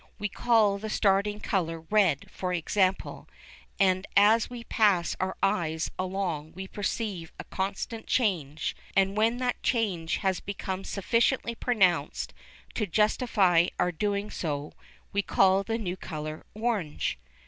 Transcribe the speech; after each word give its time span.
We 0.17 0.29
call 0.29 0.79
the 0.79 0.89
starting 0.89 1.39
colour 1.39 1.81
red, 1.81 2.25
for 2.31 2.51
example, 2.53 3.29
and 3.79 4.07
as 4.17 4.49
we 4.49 4.63
pass 4.63 5.15
our 5.19 5.37
eyes 5.43 5.91
along 5.99 6.53
we 6.55 6.67
perceive 6.67 7.31
a 7.37 7.43
constant 7.43 8.07
change, 8.07 8.75
and 8.95 9.15
when 9.15 9.37
that 9.37 9.61
change 9.61 10.17
has 10.17 10.39
become 10.39 10.83
sufficiently 10.85 11.53
pronounced 11.53 12.33
to 12.73 12.87
justify 12.87 13.67
our 13.77 13.91
doing 13.91 14.31
so, 14.31 14.73
we 15.13 15.21
call 15.21 15.63
the 15.63 15.77
new 15.77 15.97
colour 15.97 16.47
"orange." 16.55 17.19